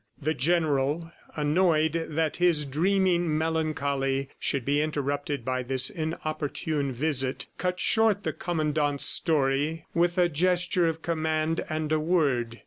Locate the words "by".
5.45-5.61